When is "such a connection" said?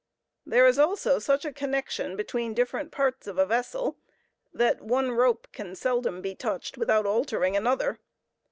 1.19-2.15